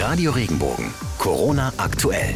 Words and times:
Radio 0.00 0.32
Regenbogen. 0.32 0.92
Corona 1.18 1.72
aktuell. 1.76 2.34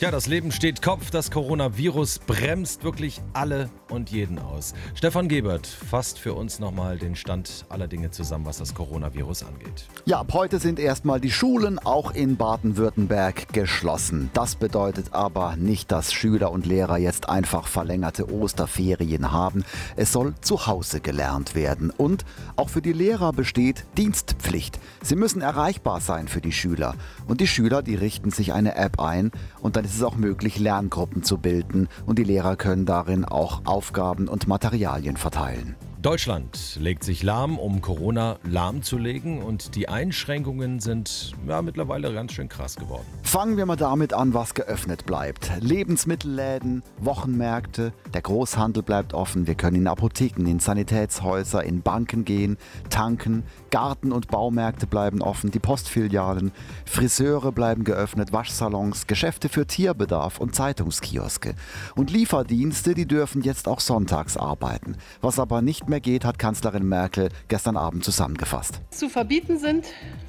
Ja, 0.00 0.10
das 0.10 0.26
Leben 0.26 0.50
steht 0.50 0.82
Kopf. 0.82 1.10
Das 1.10 1.30
Coronavirus 1.30 2.18
bremst 2.26 2.82
wirklich 2.84 3.20
alle 3.32 3.70
und 3.90 4.10
jeden 4.10 4.38
aus. 4.38 4.74
Stefan 4.94 5.28
Gebert 5.28 5.66
fasst 5.66 6.18
für 6.18 6.34
uns 6.34 6.58
nochmal 6.58 6.98
den 6.98 7.16
Stand 7.16 7.64
aller 7.68 7.88
Dinge 7.88 8.10
zusammen, 8.10 8.46
was 8.46 8.58
das 8.58 8.74
Coronavirus 8.74 9.44
angeht. 9.44 9.86
Ja, 10.04 10.20
ab 10.20 10.32
heute 10.32 10.58
sind 10.58 10.78
erstmal 10.78 11.20
die 11.20 11.30
Schulen 11.30 11.78
auch 11.78 12.12
in 12.12 12.36
Baden-Württemberg 12.36 13.52
geschlossen. 13.52 14.30
Das 14.32 14.56
bedeutet 14.56 15.12
aber 15.12 15.56
nicht, 15.56 15.92
dass 15.92 16.12
Schüler 16.12 16.50
und 16.50 16.66
Lehrer 16.66 16.98
jetzt 16.98 17.28
einfach 17.28 17.68
verlängerte 17.68 18.32
Osterferien 18.32 19.32
haben. 19.32 19.64
Es 19.96 20.12
soll 20.12 20.34
zu 20.40 20.66
Hause 20.66 21.00
gelernt 21.00 21.54
werden. 21.54 21.90
Und 21.90 22.24
auch 22.56 22.68
für 22.68 22.82
die 22.82 22.92
Lehrer 22.92 23.32
besteht 23.32 23.84
Dienstpflicht. 23.96 24.80
Sie 25.02 25.16
müssen 25.16 25.42
erreichbar 25.42 26.00
sein 26.00 26.28
für 26.28 26.40
die 26.40 26.52
Schüler. 26.52 26.94
Und 27.26 27.40
die 27.40 27.46
Schüler, 27.46 27.82
die 27.82 27.94
richten 27.94 28.30
sich 28.30 28.52
eine 28.52 28.76
App 28.76 29.00
ein 29.00 29.30
und 29.60 29.76
dann 29.76 29.84
ist 29.84 29.94
es 29.94 30.02
auch 30.02 30.16
möglich, 30.16 30.58
Lerngruppen 30.58 31.22
zu 31.22 31.38
bilden 31.38 31.88
und 32.06 32.18
die 32.18 32.24
Lehrer 32.24 32.56
können 32.56 32.86
darin 32.86 33.24
auch 33.24 33.62
Aufgaben 33.76 34.26
und 34.26 34.48
Materialien 34.48 35.18
verteilen. 35.18 35.76
Deutschland 36.06 36.78
legt 36.80 37.02
sich 37.02 37.24
lahm, 37.24 37.58
um 37.58 37.80
Corona 37.80 38.38
lahmzulegen 38.44 39.42
und 39.42 39.74
die 39.74 39.88
Einschränkungen 39.88 40.78
sind 40.78 41.32
ja, 41.48 41.60
mittlerweile 41.62 42.14
ganz 42.14 42.30
schön 42.30 42.48
krass 42.48 42.76
geworden. 42.76 43.04
Fangen 43.24 43.56
wir 43.56 43.66
mal 43.66 43.74
damit 43.74 44.12
an, 44.12 44.32
was 44.32 44.54
geöffnet 44.54 45.04
bleibt. 45.04 45.50
Lebensmittelläden, 45.58 46.84
Wochenmärkte, 47.00 47.92
der 48.14 48.22
Großhandel 48.22 48.84
bleibt 48.84 49.14
offen. 49.14 49.48
Wir 49.48 49.56
können 49.56 49.78
in 49.78 49.88
Apotheken, 49.88 50.46
in 50.46 50.60
Sanitätshäuser, 50.60 51.64
in 51.64 51.82
Banken 51.82 52.24
gehen, 52.24 52.56
tanken, 52.88 53.42
Garten- 53.70 54.12
und 54.12 54.28
Baumärkte 54.28 54.86
bleiben 54.86 55.22
offen, 55.22 55.50
die 55.50 55.58
Postfilialen, 55.58 56.52
Friseure 56.84 57.50
bleiben 57.50 57.82
geöffnet, 57.82 58.32
Waschsalons, 58.32 59.08
Geschäfte 59.08 59.48
für 59.48 59.66
Tierbedarf 59.66 60.38
und 60.38 60.54
Zeitungskioske. 60.54 61.56
Und 61.96 62.12
Lieferdienste, 62.12 62.94
die 62.94 63.06
dürfen 63.06 63.42
jetzt 63.42 63.66
auch 63.66 63.80
sonntags 63.80 64.36
arbeiten. 64.36 64.96
Was 65.20 65.40
aber 65.40 65.62
nicht 65.62 65.88
mehr 65.88 65.95
mehr 65.96 66.00
geht, 66.00 66.24
hat 66.26 66.38
Kanzlerin 66.38 66.86
Merkel 66.86 67.30
gestern 67.48 67.76
Abend 67.78 68.04
zusammengefasst. 68.04 68.80
Zu 68.90 69.08
verbieten 69.08 69.58
sind 69.58 69.86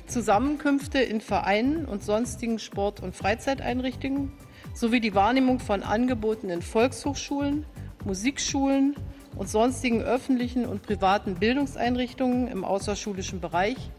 Zusammenkünfte 0.07 0.99
in 0.99 1.19
Vereinen 1.19 1.85
und 1.85 2.03
sonstigen 2.03 2.57
Sport- 2.57 3.01
und 3.01 3.13
Freizeiteinrichtungen 3.13 4.31
sowie 4.73 5.01
die 5.01 5.13
Wahrnehmung 5.13 5.59
von 5.59 5.83
Angeboten 5.83 6.49
in 6.49 6.61
Volkshochschulen, 6.61 7.65
Musikschulen 8.05 8.95
und 9.35 9.49
sonstigen 9.49 10.01
öffentlichen 10.01 10.65
und 10.65 10.83
privaten 10.83 11.35
Bildungseinrichtungen 11.35 12.47
im 12.47 12.63
außerschulischen 12.63 13.41
Bereich 13.41 13.91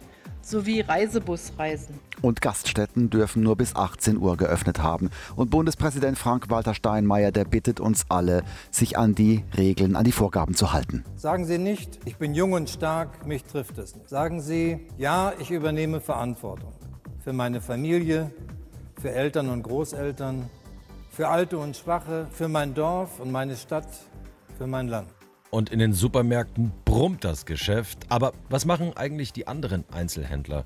sowie 0.42 0.80
Reisebusreisen. 0.80 1.98
Und 2.22 2.40
Gaststätten 2.40 3.10
dürfen 3.10 3.42
nur 3.42 3.56
bis 3.56 3.76
18 3.76 4.18
Uhr 4.18 4.36
geöffnet 4.36 4.82
haben. 4.82 5.10
Und 5.36 5.50
Bundespräsident 5.50 6.18
Frank-Walter 6.18 6.74
Steinmeier, 6.74 7.30
der 7.30 7.44
bittet 7.44 7.80
uns 7.80 8.06
alle, 8.08 8.42
sich 8.70 8.98
an 8.98 9.14
die 9.14 9.44
Regeln, 9.56 9.96
an 9.96 10.04
die 10.04 10.12
Vorgaben 10.12 10.54
zu 10.54 10.72
halten. 10.72 11.04
Sagen 11.16 11.44
Sie 11.44 11.58
nicht, 11.58 12.00
ich 12.04 12.16
bin 12.16 12.34
jung 12.34 12.52
und 12.52 12.70
stark, 12.70 13.26
mich 13.26 13.44
trifft 13.44 13.78
es 13.78 13.94
nicht. 13.94 14.08
Sagen 14.08 14.40
Sie, 14.40 14.86
ja, 14.96 15.32
ich 15.38 15.50
übernehme 15.50 16.00
Verantwortung 16.00 16.72
für 17.20 17.32
meine 17.32 17.60
Familie, 17.60 18.32
für 19.00 19.12
Eltern 19.12 19.48
und 19.48 19.62
Großeltern, 19.62 20.48
für 21.10 21.28
Alte 21.28 21.58
und 21.58 21.76
Schwache, 21.76 22.26
für 22.30 22.48
mein 22.48 22.74
Dorf 22.74 23.20
und 23.20 23.30
meine 23.30 23.56
Stadt, 23.56 23.88
für 24.56 24.66
mein 24.66 24.88
Land. 24.88 25.17
Und 25.50 25.70
in 25.70 25.78
den 25.78 25.92
Supermärkten 25.92 26.72
brummt 26.84 27.24
das 27.24 27.46
Geschäft. 27.46 27.98
Aber 28.08 28.32
was 28.50 28.64
machen 28.64 28.96
eigentlich 28.96 29.32
die 29.32 29.46
anderen 29.46 29.84
Einzelhändler? 29.90 30.64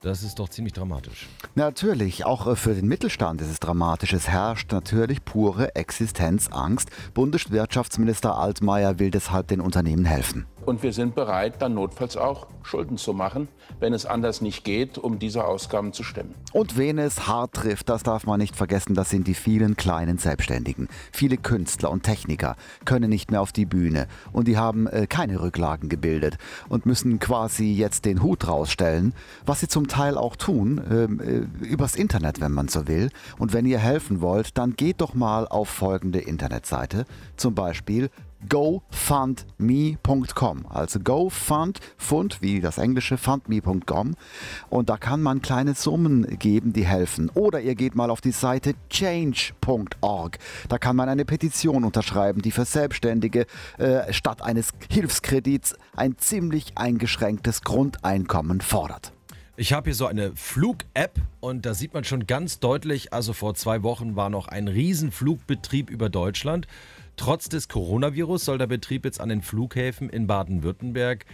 Das 0.00 0.22
ist 0.22 0.38
doch 0.38 0.48
ziemlich 0.48 0.74
dramatisch. 0.74 1.28
Natürlich, 1.56 2.24
auch 2.24 2.46
äh, 2.46 2.54
für 2.54 2.74
den 2.74 2.86
Mittelstand 2.86 3.40
ist 3.40 3.50
es 3.50 3.58
dramatisch. 3.58 4.12
Es 4.12 4.28
herrscht 4.28 4.70
natürlich 4.70 5.24
pure 5.24 5.74
Existenzangst. 5.74 6.88
Bundeswirtschaftsminister 7.14 8.38
Altmaier 8.38 9.00
will 9.00 9.10
deshalb 9.10 9.48
den 9.48 9.60
Unternehmen 9.60 10.04
helfen. 10.04 10.46
Und 10.68 10.82
wir 10.82 10.92
sind 10.92 11.14
bereit, 11.14 11.62
dann 11.62 11.72
notfalls 11.72 12.18
auch 12.18 12.46
Schulden 12.62 12.98
zu 12.98 13.14
machen, 13.14 13.48
wenn 13.80 13.94
es 13.94 14.04
anders 14.04 14.42
nicht 14.42 14.64
geht, 14.64 14.98
um 14.98 15.18
diese 15.18 15.46
Ausgaben 15.46 15.94
zu 15.94 16.02
stemmen. 16.02 16.34
Und 16.52 16.76
wen 16.76 16.98
es 16.98 17.26
hart 17.26 17.54
trifft, 17.54 17.88
das 17.88 18.02
darf 18.02 18.26
man 18.26 18.38
nicht 18.38 18.54
vergessen, 18.54 18.94
das 18.94 19.08
sind 19.08 19.26
die 19.26 19.32
vielen 19.32 19.78
kleinen 19.78 20.18
Selbstständigen. 20.18 20.88
Viele 21.10 21.38
Künstler 21.38 21.90
und 21.90 22.02
Techniker 22.02 22.54
können 22.84 23.08
nicht 23.08 23.30
mehr 23.30 23.40
auf 23.40 23.50
die 23.50 23.64
Bühne 23.64 24.08
und 24.34 24.46
die 24.46 24.58
haben 24.58 24.86
äh, 24.88 25.06
keine 25.06 25.40
Rücklagen 25.40 25.88
gebildet 25.88 26.36
und 26.68 26.84
müssen 26.84 27.18
quasi 27.18 27.72
jetzt 27.72 28.04
den 28.04 28.22
Hut 28.22 28.46
rausstellen, 28.46 29.14
was 29.46 29.60
sie 29.60 29.68
zum 29.68 29.88
Teil 29.88 30.18
auch 30.18 30.36
tun, 30.36 30.82
ähm, 30.90 31.48
äh, 31.62 31.66
übers 31.66 31.96
Internet, 31.96 32.42
wenn 32.42 32.52
man 32.52 32.68
so 32.68 32.86
will. 32.86 33.08
Und 33.38 33.54
wenn 33.54 33.64
ihr 33.64 33.78
helfen 33.78 34.20
wollt, 34.20 34.58
dann 34.58 34.76
geht 34.76 35.00
doch 35.00 35.14
mal 35.14 35.48
auf 35.48 35.70
folgende 35.70 36.18
Internetseite, 36.18 37.06
zum 37.38 37.54
Beispiel 37.54 38.10
gofundme.com. 38.48 40.66
Also 40.68 41.00
GoFund, 41.00 41.80
Fund 41.96 42.40
wie 42.40 42.60
das 42.60 42.78
englische 42.78 43.16
fundme.com. 43.16 44.14
Und 44.70 44.88
da 44.88 44.96
kann 44.96 45.22
man 45.22 45.42
kleine 45.42 45.74
Summen 45.74 46.38
geben, 46.38 46.72
die 46.72 46.86
helfen. 46.86 47.30
Oder 47.30 47.60
ihr 47.60 47.74
geht 47.74 47.94
mal 47.94 48.10
auf 48.10 48.20
die 48.20 48.32
Seite 48.32 48.74
change.org. 48.90 50.38
Da 50.68 50.78
kann 50.78 50.96
man 50.96 51.08
eine 51.08 51.24
Petition 51.24 51.84
unterschreiben, 51.84 52.42
die 52.42 52.50
für 52.50 52.64
Selbstständige 52.64 53.46
äh, 53.78 54.12
statt 54.12 54.42
eines 54.42 54.70
Hilfskredits 54.90 55.76
ein 55.96 56.18
ziemlich 56.18 56.72
eingeschränktes 56.76 57.62
Grundeinkommen 57.62 58.60
fordert. 58.60 59.12
Ich 59.60 59.72
habe 59.72 59.86
hier 59.86 59.94
so 59.96 60.06
eine 60.06 60.36
Flug-App 60.36 61.20
und 61.40 61.66
da 61.66 61.74
sieht 61.74 61.92
man 61.92 62.04
schon 62.04 62.28
ganz 62.28 62.60
deutlich, 62.60 63.12
also 63.12 63.32
vor 63.32 63.56
zwei 63.56 63.82
Wochen 63.82 64.14
war 64.14 64.30
noch 64.30 64.46
ein 64.46 64.68
Riesenflugbetrieb 64.68 65.90
über 65.90 66.08
Deutschland. 66.08 66.68
Trotz 67.18 67.48
des 67.48 67.68
Coronavirus 67.68 68.44
soll 68.44 68.58
der 68.58 68.68
Betrieb 68.68 69.04
jetzt 69.04 69.20
an 69.20 69.28
den 69.28 69.42
Flughäfen 69.42 70.08
in 70.08 70.26
Baden-Württemberg 70.26 71.26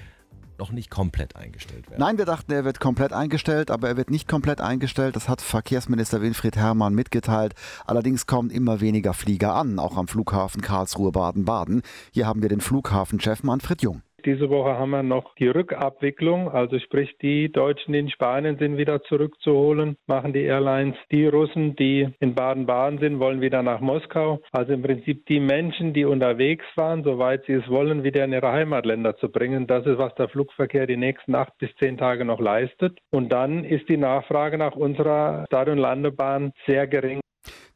noch 0.59 0.73
nicht 0.73 0.91
komplett 0.91 1.37
eingestellt 1.37 1.91
werden. 1.91 2.01
Nein, 2.01 2.17
wir 2.17 2.25
dachten, 2.25 2.53
er 2.53 2.65
wird 2.65 2.81
komplett 2.81 3.13
eingestellt, 3.13 3.71
aber 3.71 3.89
er 3.89 3.97
wird 3.97 4.11
nicht 4.11 4.27
komplett 4.27 4.61
eingestellt. 4.61 5.15
Das 5.15 5.29
hat 5.29 5.41
Verkehrsminister 5.41 6.23
Winfried 6.23 6.57
Herrmann 6.57 6.95
mitgeteilt. 6.95 7.55
Allerdings 7.87 8.27
kommen 8.27 8.51
immer 8.51 8.81
weniger 8.81 9.15
Flieger 9.15 9.55
an, 9.55 9.79
auch 9.79 9.97
am 9.97 10.09
Flughafen 10.09 10.63
Karlsruhe 10.63 11.13
Baden-Baden. 11.13 11.83
Hier 12.13 12.27
haben 12.27 12.43
wir 12.43 12.49
den 12.49 12.61
Flughafenchef 12.61 13.43
Manfred 13.43 13.83
Jung. 13.83 14.03
Diese 14.25 14.49
Woche 14.49 14.79
haben 14.79 14.91
wir 14.91 15.03
noch 15.03 15.35
die 15.35 15.49
Rückabwicklung, 15.49 16.49
also 16.51 16.79
sprich 16.79 17.15
die 17.21 17.53
Deutschen, 17.53 17.93
die 17.93 17.99
in 17.99 18.11
Spanien 18.11 18.57
sind, 18.59 18.79
wieder 18.79 19.03
zurückzuholen, 19.03 19.97
machen 20.07 20.33
die 20.33 20.45
Airlines. 20.45 20.97
Die 21.13 21.27
Russen, 21.27 21.77
die 21.77 22.09
in 22.21 22.35
Baden-Baden 22.35 23.01
sind, 23.01 23.21
wollen 23.21 23.43
wieder 23.43 23.63
nach 23.63 23.81
Moskau. 23.81 24.41
Also 24.51 24.73
im 24.73 24.83
Prinzip 24.83 25.27
die 25.27 25.41
Menschen, 25.41 25.93
die 25.93 26.07
unterwegs 26.07 26.65
waren, 26.77 27.05
soweit 27.05 27.45
sie 27.47 27.53
es 27.53 27.69
wollen, 27.69 28.03
wieder 28.03 28.25
in 28.25 28.33
ihre 28.33 28.51
Heimatländer 28.51 29.17
zu 29.19 29.29
bringen. 29.29 29.67
Das 29.67 29.85
ist, 29.85 29.99
was 29.99 30.15
der 30.15 30.31
Flugverkehr 30.31 30.87
die 30.87 30.97
nächsten 30.97 31.35
acht 31.35 31.57
bis 31.59 31.71
zehn 31.79 31.99
Tage 31.99 32.25
noch 32.25 32.41
leistet. 32.41 32.99
Und 33.11 33.31
dann 33.31 33.65
ist 33.65 33.89
die 33.91 33.99
Nachfrage 33.99 34.57
nach 34.57 34.75
unserer 34.75 35.45
Start- 35.49 35.69
und 35.69 35.79
Landebahn 35.79 36.53
sehr 36.67 36.87
gering. 36.87 37.21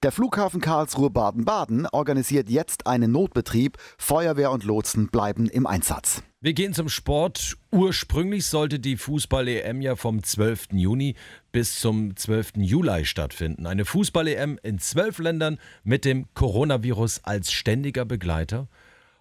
Der 0.02 0.12
Flughafen 0.12 0.60
Karlsruhe 0.60 1.10
Baden-Baden 1.10 1.88
organisiert 1.92 2.48
jetzt 2.48 2.86
einen 2.86 3.10
Notbetrieb. 3.10 3.76
Feuerwehr 3.98 4.52
und 4.52 4.64
Lotsen 4.64 5.08
bleiben 5.08 5.48
im 5.48 5.66
Einsatz. 5.66 6.22
Wir 6.40 6.52
gehen 6.52 6.72
zum 6.72 6.88
Sport. 6.88 7.56
Ursprünglich 7.72 8.46
sollte 8.46 8.78
die 8.78 8.96
Fußball-EM 8.96 9.80
ja 9.80 9.96
vom 9.96 10.22
12. 10.22 10.68
Juni 10.70 11.16
bis 11.50 11.80
zum 11.80 12.14
12. 12.14 12.58
Juli 12.58 13.04
stattfinden. 13.06 13.66
Eine 13.66 13.84
Fußball-EM 13.84 14.56
in 14.62 14.78
zwölf 14.78 15.18
Ländern 15.18 15.58
mit 15.82 16.04
dem 16.04 16.32
Coronavirus 16.34 17.24
als 17.24 17.50
ständiger 17.50 18.04
Begleiter. 18.04 18.68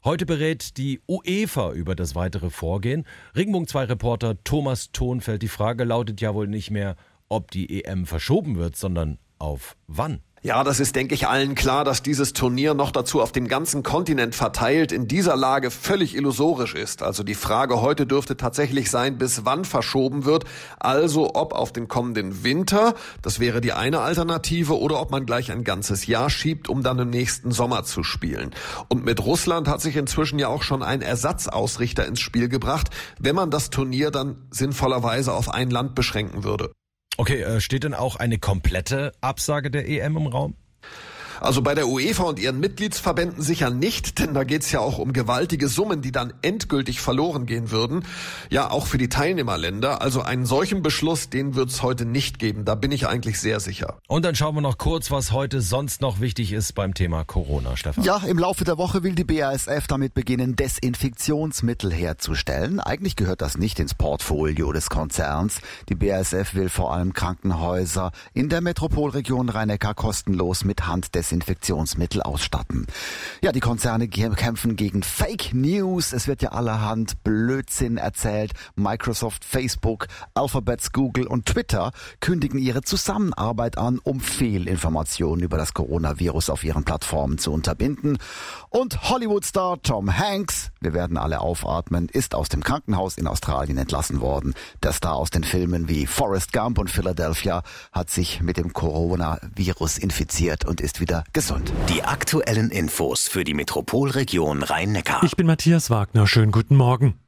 Heute 0.03 0.28
berät 0.28 0.78
die 0.78 1.01
UEFA 1.07 1.72
über 1.72 1.95
das 1.95 2.13
weitere 2.13 2.51
Vorgehen. 2.51 3.03
Regenbogen 3.35 3.67
2 3.67 3.85
Reporter 3.85 4.44
Thomas 4.44 4.91
Thonfeld. 4.91 5.41
Die 5.41 5.47
Frage 5.47 5.85
lautet 5.85 6.22
ja 6.22 6.35
wohl 6.35 6.47
nicht 6.47 6.69
mehr, 6.69 6.95
ob 7.29 7.49
die 7.49 7.84
EM 7.84 8.05
verschoben 8.05 8.58
wird, 8.58 8.75
sondern 8.75 9.17
auf 9.40 9.75
wann. 9.87 10.22
Ja, 10.43 10.63
das 10.63 10.79
ist, 10.79 10.95
denke 10.95 11.16
ich, 11.16 11.28
allen 11.28 11.55
klar, 11.55 11.84
dass 11.84 12.03
dieses 12.03 12.31
Turnier 12.31 12.75
noch 12.75 12.91
dazu 12.91 13.22
auf 13.22 13.31
dem 13.31 13.47
ganzen 13.47 13.81
Kontinent 13.81 14.35
verteilt 14.35 14.91
in 14.91 15.07
dieser 15.07 15.35
Lage 15.35 15.72
völlig 15.72 16.16
illusorisch 16.16 16.75
ist. 16.75 17.01
Also 17.01 17.23
die 17.23 17.34
Frage 17.34 17.81
heute 17.81 18.05
dürfte 18.05 18.37
tatsächlich 18.37 18.91
sein, 18.91 19.17
bis 19.17 19.45
wann 19.45 19.66
verschoben 19.66 20.25
wird. 20.25 20.45
Also 20.79 21.31
ob 21.34 21.53
auf 21.53 21.73
den 21.73 21.87
kommenden 21.87 22.43
Winter, 22.43 22.93
das 23.23 23.39
wäre 23.39 23.61
die 23.61 23.73
eine 23.73 24.01
Alternative, 24.01 24.79
oder 24.79 25.01
ob 25.01 25.09
man 25.09 25.25
gleich 25.25 25.51
ein 25.51 25.63
ganzes 25.63 26.05
Jahr 26.05 26.29
schiebt, 26.29 26.69
um 26.69 26.83
dann 26.83 26.99
im 26.99 27.09
nächsten 27.09 27.51
Sommer 27.51 27.83
zu 27.83 28.03
spielen. 28.03 28.51
Und 28.90 29.03
mit 29.03 29.25
Russland 29.25 29.67
hat 29.67 29.81
sich 29.81 29.95
inzwischen 29.95 30.37
ja 30.37 30.49
auch 30.49 30.61
schon 30.61 30.83
ein 30.83 31.01
Ersatzausrichter 31.01 32.05
ins 32.05 32.19
Spiel 32.19 32.47
gebracht, 32.47 32.90
wenn 33.19 33.35
man 33.35 33.49
das 33.49 33.72
Turnier 33.72 34.11
dann 34.11 34.47
sinnvollerweise 34.51 35.33
auf 35.33 35.49
ein 35.51 35.72
Land 35.72 35.95
beschränken 35.95 36.43
würde. 36.43 36.72
Okay, 37.17 37.41
äh, 37.41 37.59
steht 37.59 37.84
denn 37.84 37.96
auch 37.96 38.16
eine 38.16 38.37
komplette 38.37 39.11
Absage 39.22 39.72
der 39.72 39.90
EM 39.90 40.17
im 40.17 40.28
Raum? 40.28 40.55
Also 41.39 41.61
bei 41.61 41.75
der 41.75 41.87
UEFA 41.87 42.23
und 42.23 42.39
ihren 42.39 42.59
Mitgliedsverbänden 42.59 43.41
sicher 43.41 43.69
nicht, 43.69 44.19
denn 44.19 44.34
da 44.34 44.43
geht's 44.43 44.72
ja 44.72 44.79
auch 44.79 44.97
um 44.97 45.13
gewaltige 45.13 45.67
Summen, 45.67 46.01
die 46.01 46.11
dann 46.11 46.34
endgültig 46.41 46.99
verloren 46.99 47.45
gehen 47.45 47.72
würden. 47.72 48.03
Ja, 48.49 48.72
auch 48.72 48.87
für 48.87 48.97
die 48.97 49.09
Teilnehmerländer. 49.09 50.01
Also 50.01 50.22
einen 50.22 50.45
solchen 50.45 50.81
Beschluss, 50.81 51.29
den 51.29 51.55
wird's 51.55 51.84
heute 51.84 52.05
nicht 52.05 52.39
geben. 52.39 52.66
Da 52.66 52.75
bin 52.75 52.91
ich 52.91 53.07
eigentlich 53.07 53.39
sehr 53.39 53.59
sicher. 53.59 53.99
Und 54.07 54.25
dann 54.25 54.35
schauen 54.35 54.55
wir 54.55 54.61
noch 54.61 54.78
kurz, 54.78 55.11
was 55.11 55.31
heute 55.31 55.61
sonst 55.61 56.01
noch 56.01 56.19
wichtig 56.19 56.51
ist 56.51 56.73
beim 56.73 56.93
Thema 56.93 57.23
Corona, 57.23 57.78
Stefan. 57.78 58.03
Ja, 58.03 58.17
im 58.17 58.40
Laufe 58.40 58.63
der 58.63 58.78
Woche 58.78 59.03
will 59.03 59.16
die 59.16 59.23
BASF 59.23 59.87
damit 59.87 60.13
beginnen, 60.13 60.55
Desinfektionsmittel 60.55 61.93
herzustellen. 61.93 62.79
Eigentlich 62.79 63.16
gehört 63.16 63.41
das 63.41 63.57
nicht 63.57 63.79
ins 63.79 63.93
Portfolio 63.93 64.72
des 64.72 64.90
Konzerns. 64.90 65.61
Die 65.90 65.95
BASF 65.95 66.55
will 66.55 66.69
vor 66.69 66.93
allem 66.93 67.13
Krankenhäuser 67.13 68.11
in 68.33 68.49
der 68.49 68.61
Metropolregion 68.61 69.49
Rhein-Neckar 69.49 69.93
kostenlos 69.93 70.66
mit 70.66 70.87
Handdesinfektionsmittel 70.87 71.27
ausstatten. 72.22 72.88
Ja, 73.41 73.52
die 73.52 73.59
Konzerne 73.59 74.08
kämpfen 74.08 74.76
gegen 74.76 75.03
Fake 75.03 75.53
News. 75.53 76.14
Es 76.14 76.28
wird 76.28 76.41
ja 76.41 76.50
allerhand 76.50 77.24
Blödsinn 77.24 77.97
erzählt. 77.97 78.53
Microsoft, 78.76 79.44
Facebook, 79.44 80.08
Alphabets, 80.34 80.91
Google 80.91 81.28
und 81.28 81.46
Twitter 81.46 81.91
kündigen 82.20 82.59
ihre 82.59 82.82
Zusammenarbeit 82.82 83.78
an, 83.78 84.00
um 84.00 84.20
Fehlinformationen 84.20 85.44
über 85.44 85.58
das 85.58 85.74
Coronavirus 85.74 86.50
auf 86.50 86.64
ihren 86.64 86.84
Plattformen 86.84 87.38
zu 87.38 87.52
unterbinden. 87.52 88.18
Und 88.70 89.09
Hollywood-Star 89.09 89.82
Tom 89.82 90.18
Hanks, 90.18 90.72
wir 90.79 90.94
werden 90.94 91.18
alle 91.18 91.41
aufatmen, 91.41 92.09
ist 92.09 92.35
aus 92.35 92.50
dem 92.50 92.64
Krankenhaus 92.64 93.18
in 93.18 93.28
Australien 93.28 93.78
entlassen 93.78 94.22
worden. 94.22 94.53
Der 94.84 94.91
Star 94.91 95.16
aus 95.16 95.29
den 95.29 95.44
Filmen 95.44 95.90
wie 95.90 96.06
Forrest 96.06 96.53
Gump 96.53 96.78
und 96.78 96.90
Philadelphia 96.90 97.64
hat 97.91 98.09
sich 98.09 98.41
mit 98.41 98.58
dem 98.58 98.74
Coronavirus 98.74 99.97
infiziert 99.97 100.66
und 100.66 100.82
ist 100.82 101.00
wieder 101.00 101.16
gesund. 101.34 101.72
Die 101.90 102.03
aktuellen 102.03 102.69
Infos 102.72 103.28
für 103.28 103.43
die 103.43 103.53
Metropolregion 103.53 104.64
Rhein-Neckar. 104.64 105.23
Ich 105.23 105.35
bin 105.35 105.47
Matthias 105.47 105.90
Wagner. 105.90 106.28
Schönen 106.28 106.52
guten 106.52 106.75
Morgen. 106.75 107.19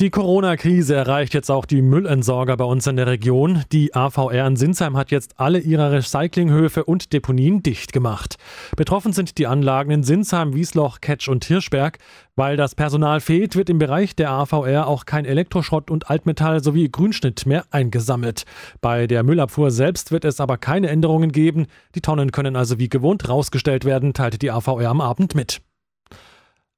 Die 0.00 0.10
Corona-Krise 0.10 0.94
erreicht 0.94 1.34
jetzt 1.34 1.50
auch 1.50 1.66
die 1.66 1.82
Müllentsorger 1.82 2.56
bei 2.56 2.62
uns 2.62 2.86
in 2.86 2.94
der 2.94 3.08
Region. 3.08 3.64
Die 3.72 3.96
AVR 3.96 4.46
in 4.46 4.54
Sinsheim 4.54 4.96
hat 4.96 5.10
jetzt 5.10 5.40
alle 5.40 5.58
ihre 5.58 5.90
Recyclinghöfe 5.90 6.84
und 6.84 7.12
Deponien 7.12 7.64
dicht 7.64 7.92
gemacht. 7.92 8.36
Betroffen 8.76 9.12
sind 9.12 9.38
die 9.38 9.48
Anlagen 9.48 9.90
in 9.90 10.04
Sinsheim, 10.04 10.54
Wiesloch, 10.54 11.00
Ketsch 11.00 11.26
und 11.26 11.44
Hirschberg. 11.44 11.98
Weil 12.36 12.56
das 12.56 12.76
Personal 12.76 13.18
fehlt, 13.18 13.56
wird 13.56 13.70
im 13.70 13.80
Bereich 13.80 14.14
der 14.14 14.30
AVR 14.30 14.86
auch 14.86 15.04
kein 15.04 15.24
Elektroschrott 15.24 15.90
und 15.90 16.08
Altmetall 16.08 16.62
sowie 16.62 16.88
Grünschnitt 16.88 17.44
mehr 17.44 17.64
eingesammelt. 17.72 18.44
Bei 18.80 19.08
der 19.08 19.24
Müllabfuhr 19.24 19.72
selbst 19.72 20.12
wird 20.12 20.24
es 20.24 20.38
aber 20.38 20.58
keine 20.58 20.90
Änderungen 20.90 21.32
geben. 21.32 21.66
Die 21.96 22.02
Tonnen 22.02 22.30
können 22.30 22.54
also 22.54 22.78
wie 22.78 22.88
gewohnt 22.88 23.28
rausgestellt 23.28 23.84
werden, 23.84 24.14
teilte 24.14 24.38
die 24.38 24.52
AVR 24.52 24.90
am 24.90 25.00
Abend 25.00 25.34
mit. 25.34 25.60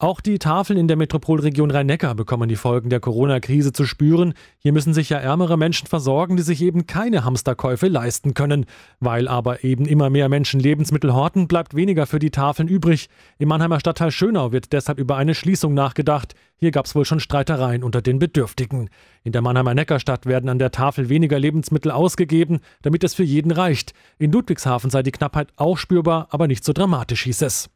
Auch 0.02 0.22
die 0.22 0.38
Tafeln 0.38 0.78
in 0.78 0.88
der 0.88 0.96
Metropolregion 0.96 1.70
Rhein-Neckar 1.70 2.14
bekommen 2.14 2.48
die 2.48 2.56
Folgen 2.56 2.88
der 2.88 3.00
Corona-Krise 3.00 3.74
zu 3.74 3.84
spüren. 3.84 4.32
Hier 4.56 4.72
müssen 4.72 4.94
sich 4.94 5.10
ja 5.10 5.18
ärmere 5.18 5.58
Menschen 5.58 5.88
versorgen, 5.88 6.38
die 6.38 6.42
sich 6.42 6.62
eben 6.62 6.86
keine 6.86 7.22
Hamsterkäufe 7.22 7.86
leisten 7.86 8.32
können. 8.32 8.64
Weil 9.00 9.28
aber 9.28 9.62
eben 9.62 9.84
immer 9.84 10.08
mehr 10.08 10.30
Menschen 10.30 10.58
Lebensmittel 10.58 11.12
horten, 11.12 11.48
bleibt 11.48 11.74
weniger 11.74 12.06
für 12.06 12.18
die 12.18 12.30
Tafeln 12.30 12.66
übrig. 12.66 13.10
Im 13.38 13.48
Mannheimer 13.50 13.78
Stadtteil 13.78 14.10
Schönau 14.10 14.52
wird 14.52 14.72
deshalb 14.72 14.98
über 14.98 15.18
eine 15.18 15.34
Schließung 15.34 15.74
nachgedacht. 15.74 16.34
Hier 16.56 16.70
gab 16.70 16.86
es 16.86 16.94
wohl 16.94 17.04
schon 17.04 17.20
Streitereien 17.20 17.82
unter 17.82 18.00
den 18.00 18.18
Bedürftigen. 18.18 18.88
In 19.22 19.32
der 19.32 19.42
Mannheimer 19.42 19.74
Neckarstadt 19.74 20.24
werden 20.24 20.48
an 20.48 20.58
der 20.58 20.70
Tafel 20.70 21.10
weniger 21.10 21.38
Lebensmittel 21.38 21.90
ausgegeben, 21.90 22.60
damit 22.80 23.04
es 23.04 23.12
für 23.12 23.24
jeden 23.24 23.52
reicht. 23.52 23.92
In 24.18 24.32
Ludwigshafen 24.32 24.88
sei 24.88 25.02
die 25.02 25.12
Knappheit 25.12 25.48
auch 25.56 25.76
spürbar, 25.76 26.28
aber 26.30 26.46
nicht 26.46 26.64
so 26.64 26.72
dramatisch, 26.72 27.24
hieß 27.24 27.42
es. 27.42 27.68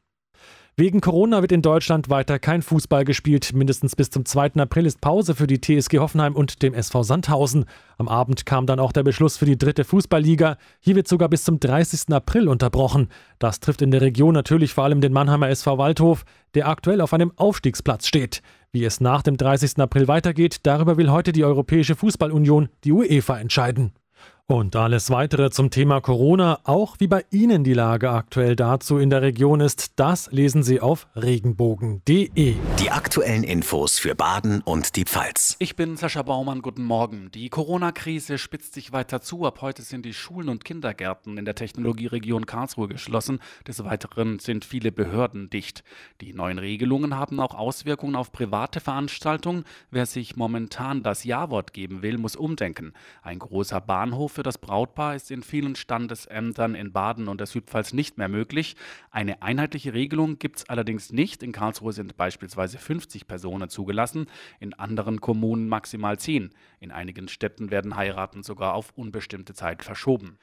Wegen 0.76 1.00
Corona 1.00 1.40
wird 1.40 1.52
in 1.52 1.62
Deutschland 1.62 2.10
weiter 2.10 2.40
kein 2.40 2.60
Fußball 2.60 3.04
gespielt. 3.04 3.52
Mindestens 3.54 3.94
bis 3.94 4.10
zum 4.10 4.24
2. 4.24 4.54
April 4.56 4.86
ist 4.86 5.00
Pause 5.00 5.36
für 5.36 5.46
die 5.46 5.60
TSG 5.60 6.00
Hoffenheim 6.00 6.34
und 6.34 6.64
dem 6.64 6.74
SV 6.74 7.04
Sandhausen. 7.04 7.66
Am 7.96 8.08
Abend 8.08 8.44
kam 8.44 8.66
dann 8.66 8.80
auch 8.80 8.90
der 8.90 9.04
Beschluss 9.04 9.36
für 9.36 9.44
die 9.44 9.56
dritte 9.56 9.84
Fußballliga. 9.84 10.56
Hier 10.80 10.96
wird 10.96 11.06
sogar 11.06 11.28
bis 11.28 11.44
zum 11.44 11.60
30. 11.60 12.12
April 12.12 12.48
unterbrochen. 12.48 13.08
Das 13.38 13.60
trifft 13.60 13.82
in 13.82 13.92
der 13.92 14.00
Region 14.00 14.34
natürlich 14.34 14.74
vor 14.74 14.82
allem 14.82 15.00
den 15.00 15.12
Mannheimer 15.12 15.48
SV 15.48 15.78
Waldhof, 15.78 16.24
der 16.54 16.66
aktuell 16.66 17.00
auf 17.00 17.14
einem 17.14 17.30
Aufstiegsplatz 17.36 18.08
steht. 18.08 18.42
Wie 18.72 18.84
es 18.84 19.00
nach 19.00 19.22
dem 19.22 19.36
30. 19.36 19.78
April 19.78 20.08
weitergeht, 20.08 20.56
darüber 20.64 20.96
will 20.96 21.12
heute 21.12 21.30
die 21.30 21.44
Europäische 21.44 21.94
Fußballunion, 21.94 22.68
die 22.82 22.90
UEFA, 22.90 23.38
entscheiden. 23.38 23.92
Und 24.46 24.76
alles 24.76 25.08
weitere 25.08 25.50
zum 25.50 25.70
Thema 25.70 26.02
Corona, 26.02 26.58
auch 26.64 26.96
wie 26.98 27.06
bei 27.06 27.24
Ihnen 27.30 27.64
die 27.64 27.72
Lage 27.72 28.10
aktuell 28.10 28.56
dazu 28.56 28.98
in 28.98 29.08
der 29.08 29.22
Region 29.22 29.60
ist, 29.60 29.92
das 29.96 30.30
lesen 30.32 30.62
Sie 30.62 30.82
auf 30.82 31.06
regenbogen.de. 31.16 32.56
Die 32.78 32.90
aktuellen 32.90 33.42
Infos 33.42 33.98
für 33.98 34.14
Baden 34.14 34.60
und 34.60 34.96
die 34.96 35.04
Pfalz. 35.04 35.56
Ich 35.60 35.76
bin 35.76 35.96
Sascha 35.96 36.20
Baumann, 36.20 36.60
guten 36.60 36.84
Morgen. 36.84 37.30
Die 37.30 37.48
Corona-Krise 37.48 38.36
spitzt 38.36 38.74
sich 38.74 38.92
weiter 38.92 39.22
zu. 39.22 39.46
Ab 39.46 39.62
heute 39.62 39.80
sind 39.80 40.04
die 40.04 40.12
Schulen 40.12 40.50
und 40.50 40.62
Kindergärten 40.62 41.38
in 41.38 41.46
der 41.46 41.54
Technologieregion 41.54 42.44
Karlsruhe 42.44 42.88
geschlossen. 42.88 43.38
Des 43.66 43.82
Weiteren 43.82 44.40
sind 44.40 44.66
viele 44.66 44.92
Behörden 44.92 45.48
dicht. 45.48 45.84
Die 46.20 46.34
neuen 46.34 46.58
Regelungen 46.58 47.16
haben 47.16 47.40
auch 47.40 47.54
Auswirkungen 47.54 48.14
auf 48.14 48.30
private 48.30 48.80
Veranstaltungen. 48.80 49.64
Wer 49.90 50.04
sich 50.04 50.36
momentan 50.36 51.02
das 51.02 51.24
Ja-Wort 51.24 51.72
geben 51.72 52.02
will, 52.02 52.18
muss 52.18 52.36
umdenken. 52.36 52.92
Ein 53.22 53.38
großer 53.38 53.80
Bahnhof 53.80 54.33
für 54.34 54.42
das 54.42 54.58
Brautpaar 54.58 55.14
ist 55.14 55.30
in 55.30 55.42
vielen 55.42 55.76
Standesämtern 55.76 56.74
in 56.74 56.92
Baden 56.92 57.28
und 57.28 57.38
der 57.38 57.46
Südpfalz 57.46 57.92
nicht 57.92 58.18
mehr 58.18 58.28
möglich. 58.28 58.76
Eine 59.10 59.42
einheitliche 59.42 59.94
Regelung 59.94 60.38
gibt 60.38 60.58
es 60.58 60.68
allerdings 60.68 61.12
nicht. 61.12 61.42
In 61.42 61.52
Karlsruhe 61.52 61.92
sind 61.92 62.16
beispielsweise 62.16 62.78
50 62.78 63.26
Personen 63.26 63.68
zugelassen, 63.68 64.26
in 64.60 64.74
anderen 64.74 65.20
Kommunen 65.20 65.68
maximal 65.68 66.18
10. 66.18 66.50
In 66.80 66.90
einigen 66.90 67.28
Städten 67.28 67.70
werden 67.70 67.96
Heiraten 67.96 68.42
sogar 68.42 68.74
auf 68.74 68.92
unbestimmte 68.96 69.54
Zeit 69.54 69.82
verschoben. 69.82 70.38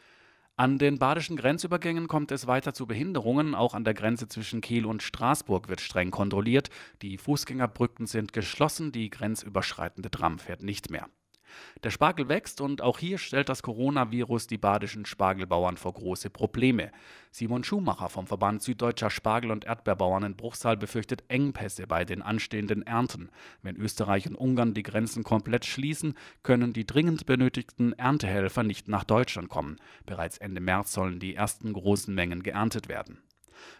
An 0.57 0.77
den 0.77 0.99
badischen 0.99 1.37
Grenzübergängen 1.37 2.07
kommt 2.07 2.31
es 2.31 2.45
weiter 2.45 2.73
zu 2.73 2.85
Behinderungen. 2.85 3.55
Auch 3.55 3.73
an 3.73 3.83
der 3.83 3.93
Grenze 3.93 4.27
zwischen 4.27 4.61
Kiel 4.61 4.85
und 4.85 5.01
Straßburg 5.01 5.69
wird 5.69 5.81
streng 5.81 6.11
kontrolliert. 6.11 6.69
Die 7.01 7.17
Fußgängerbrücken 7.17 8.05
sind 8.05 8.31
geschlossen, 8.31 8.91
die 8.91 9.09
grenzüberschreitende 9.09 10.11
Tram 10.11 10.39
fährt 10.39 10.61
nicht 10.61 10.91
mehr. 10.91 11.07
Der 11.83 11.89
Spargel 11.89 12.29
wächst 12.29 12.61
und 12.61 12.81
auch 12.81 12.99
hier 12.99 13.17
stellt 13.17 13.49
das 13.49 13.63
Coronavirus 13.63 14.47
die 14.47 14.57
badischen 14.57 15.05
Spargelbauern 15.05 15.77
vor 15.77 15.93
große 15.93 16.29
Probleme. 16.29 16.91
Simon 17.31 17.63
Schumacher 17.63 18.09
vom 18.09 18.27
Verband 18.27 18.61
Süddeutscher 18.61 19.09
Spargel- 19.09 19.51
und 19.51 19.65
Erdbeerbauern 19.65 20.23
in 20.23 20.35
Bruchsal 20.35 20.77
befürchtet 20.77 21.23
Engpässe 21.27 21.87
bei 21.87 22.05
den 22.05 22.21
anstehenden 22.21 22.83
Ernten. 22.83 23.29
Wenn 23.61 23.77
Österreich 23.77 24.27
und 24.27 24.35
Ungarn 24.35 24.73
die 24.73 24.83
Grenzen 24.83 25.23
komplett 25.23 25.65
schließen, 25.65 26.15
können 26.43 26.73
die 26.73 26.85
dringend 26.85 27.25
benötigten 27.25 27.93
Erntehelfer 27.93 28.63
nicht 28.63 28.87
nach 28.87 29.03
Deutschland 29.03 29.49
kommen. 29.49 29.77
Bereits 30.05 30.37
Ende 30.37 30.61
März 30.61 30.93
sollen 30.93 31.19
die 31.19 31.35
ersten 31.35 31.73
großen 31.73 32.13
Mengen 32.13 32.43
geerntet 32.43 32.89
werden. 32.89 33.21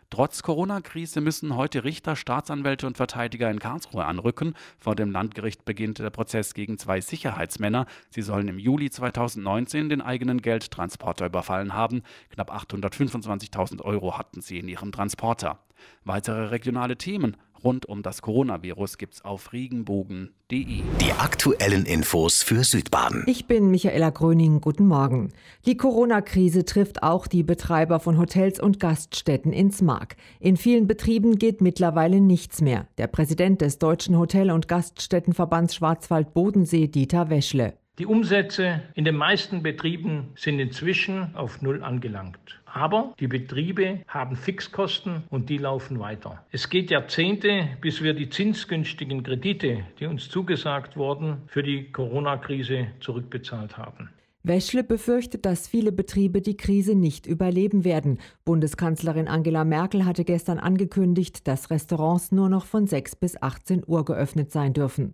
Trotz 0.09 0.43
Corona-Krise 0.43 1.21
müssen 1.21 1.55
heute 1.55 1.83
Richter, 1.83 2.15
Staatsanwälte 2.15 2.85
und 2.85 2.97
Verteidiger 2.97 3.50
in 3.50 3.59
Karlsruhe 3.59 4.05
anrücken. 4.05 4.55
Vor 4.77 4.95
dem 4.95 5.11
Landgericht 5.11 5.63
beginnt 5.63 6.00
der 6.00 6.09
Prozess 6.09 6.53
gegen 6.53 6.77
zwei 6.77 7.00
Sicherheitsmänner. 7.00 7.85
Sie 8.09 8.21
sollen 8.21 8.50
im 8.50 8.59
Juli 8.59 8.89
2019 8.89 9.88
den 9.88 10.01
eigenen 10.01 10.41
Geldtransporter 10.41 11.27
überfallen 11.27 11.73
haben. 11.73 12.03
Knapp 12.29 12.51
825.000 12.51 13.81
Euro 13.81 14.17
hatten 14.17 14.41
sie 14.41 14.59
in 14.59 14.67
ihrem 14.67 14.91
Transporter. 14.91 15.59
Weitere 16.03 16.45
regionale 16.45 16.97
Themen 16.97 17.38
rund 17.63 17.86
um 17.86 18.03
das 18.03 18.22
Coronavirus 18.22 18.98
gibt's 18.98 19.24
auf 19.24 19.53
regenbogen.de. 19.53 20.32
Die 20.51 21.12
aktuellen 21.18 21.86
Infos 21.86 22.44
für 22.44 22.63
Südbaden. 22.63 23.24
Ich 23.27 23.46
bin 23.46 23.72
Michaela 23.72 24.10
Gröning. 24.10 24.62
Guten 24.62 24.88
Morgen. 24.88 25.32
Die 25.65 25.77
Corona-Krise 25.77 26.65
trifft 26.65 27.03
auch 27.03 27.27
die 27.27 27.44
Betreiber 27.44 28.00
von 28.00 28.18
Hotels 28.18 28.60
und 28.60 28.80
Gaststätten 28.80 29.53
ins 29.53 29.82
Mark. 29.82 30.15
In 30.39 30.58
vielen 30.58 30.88
Betrieben 30.88 31.38
geht 31.38 31.62
mittlerweile 31.62 32.22
nichts 32.22 32.62
mehr. 32.62 32.88
Der 32.98 33.08
Präsident 33.08 33.62
des 33.62 33.80
Deutschen 33.80 34.18
Hotel- 34.18 34.51
und 34.51 34.68
Gaststättenverbands 34.68 35.75
Schwarzwald-Bodensee, 35.75 36.88
Dieter 36.88 37.30
Weschle. 37.30 37.74
Die 38.00 38.06
Umsätze 38.06 38.82
in 38.96 39.06
den 39.06 39.15
meisten 39.15 39.62
Betrieben 39.62 40.30
sind 40.36 40.60
inzwischen 40.60 41.36
auf 41.36 41.62
Null 41.62 41.84
angelangt. 41.84 42.61
Aber 42.73 43.13
die 43.19 43.27
Betriebe 43.27 43.99
haben 44.07 44.35
Fixkosten 44.35 45.23
und 45.29 45.49
die 45.49 45.57
laufen 45.57 45.99
weiter. 45.99 46.45
Es 46.51 46.69
geht 46.69 46.89
Jahrzehnte, 46.89 47.67
bis 47.81 48.01
wir 48.01 48.13
die 48.13 48.29
zinsgünstigen 48.29 49.23
Kredite, 49.23 49.85
die 49.99 50.05
uns 50.05 50.29
zugesagt 50.29 50.95
wurden, 50.95 51.41
für 51.47 51.63
die 51.63 51.91
Corona-Krise 51.91 52.87
zurückbezahlt 53.01 53.77
haben. 53.77 54.09
Weschle 54.43 54.83
befürchtet, 54.83 55.45
dass 55.45 55.67
viele 55.67 55.91
Betriebe 55.91 56.41
die 56.41 56.57
Krise 56.57 56.95
nicht 56.95 57.27
überleben 57.27 57.83
werden. 57.83 58.17
Bundeskanzlerin 58.43 59.27
Angela 59.27 59.63
Merkel 59.63 60.05
hatte 60.05 60.23
gestern 60.23 60.57
angekündigt, 60.57 61.47
dass 61.47 61.69
Restaurants 61.69 62.31
nur 62.31 62.49
noch 62.49 62.65
von 62.65 62.87
6 62.87 63.17
bis 63.17 63.39
18 63.39 63.83
Uhr 63.85 64.03
geöffnet 64.03 64.51
sein 64.51 64.73
dürfen. 64.73 65.13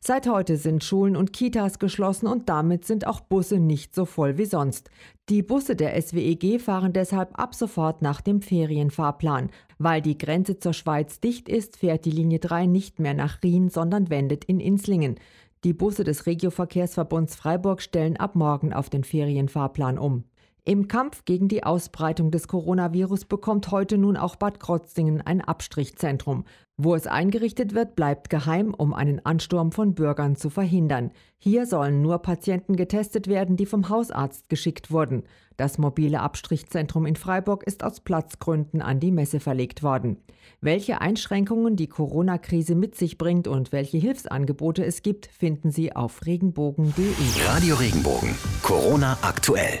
Seit 0.00 0.28
heute 0.28 0.56
sind 0.56 0.84
Schulen 0.84 1.16
und 1.16 1.32
Kitas 1.32 1.78
geschlossen 1.78 2.26
und 2.26 2.48
damit 2.48 2.84
sind 2.84 3.06
auch 3.06 3.20
Busse 3.20 3.58
nicht 3.58 3.94
so 3.94 4.04
voll 4.04 4.38
wie 4.38 4.44
sonst. 4.44 4.90
Die 5.28 5.42
Busse 5.42 5.76
der 5.76 6.00
SWEG 6.00 6.60
fahren 6.60 6.92
deshalb 6.92 7.38
ab 7.38 7.54
sofort 7.54 8.02
nach 8.02 8.20
dem 8.20 8.42
Ferienfahrplan. 8.42 9.50
Weil 9.78 10.02
die 10.02 10.18
Grenze 10.18 10.58
zur 10.58 10.72
Schweiz 10.72 11.20
dicht 11.20 11.48
ist, 11.48 11.78
fährt 11.78 12.04
die 12.04 12.10
Linie 12.10 12.38
3 12.38 12.66
nicht 12.66 12.98
mehr 12.98 13.14
nach 13.14 13.42
Rien, 13.42 13.68
sondern 13.68 14.10
wendet 14.10 14.44
in 14.44 14.60
Inslingen. 14.60 15.16
Die 15.62 15.74
Busse 15.74 16.04
des 16.04 16.26
Regioverkehrsverbunds 16.26 17.34
Freiburg 17.36 17.82
stellen 17.82 18.16
ab 18.16 18.34
morgen 18.34 18.72
auf 18.72 18.88
den 18.88 19.04
Ferienfahrplan 19.04 19.98
um. 19.98 20.24
Im 20.64 20.88
Kampf 20.88 21.24
gegen 21.24 21.48
die 21.48 21.64
Ausbreitung 21.64 22.30
des 22.30 22.46
Coronavirus 22.46 23.24
bekommt 23.24 23.70
heute 23.70 23.96
nun 23.96 24.16
auch 24.16 24.36
Bad 24.36 24.60
Krozingen 24.60 25.20
ein 25.22 25.40
Abstrichzentrum. 25.40 26.44
Wo 26.76 26.94
es 26.94 27.06
eingerichtet 27.06 27.74
wird, 27.74 27.94
bleibt 27.94 28.30
geheim, 28.30 28.72
um 28.72 28.94
einen 28.94 29.24
Ansturm 29.24 29.70
von 29.70 29.94
Bürgern 29.94 30.36
zu 30.36 30.48
verhindern. 30.48 31.10
Hier 31.38 31.66
sollen 31.66 32.00
nur 32.00 32.20
Patienten 32.20 32.74
getestet 32.76 33.26
werden, 33.26 33.56
die 33.56 33.66
vom 33.66 33.90
Hausarzt 33.90 34.48
geschickt 34.48 34.90
wurden. 34.90 35.24
Das 35.58 35.76
mobile 35.76 36.20
Abstrichzentrum 36.20 37.04
in 37.04 37.16
Freiburg 37.16 37.64
ist 37.64 37.84
aus 37.84 38.00
Platzgründen 38.00 38.80
an 38.80 38.98
die 38.98 39.12
Messe 39.12 39.40
verlegt 39.40 39.82
worden. 39.82 40.18
Welche 40.62 41.02
Einschränkungen 41.02 41.76
die 41.76 41.88
Corona-Krise 41.88 42.74
mit 42.74 42.94
sich 42.94 43.18
bringt 43.18 43.46
und 43.46 43.72
welche 43.72 43.98
Hilfsangebote 43.98 44.84
es 44.84 45.02
gibt, 45.02 45.26
finden 45.26 45.70
Sie 45.70 45.94
auf 45.94 46.24
regenbogen.de. 46.24 47.12
Radio 47.46 47.76
Regenbogen. 47.76 48.34
Corona 48.62 49.18
aktuell. 49.20 49.80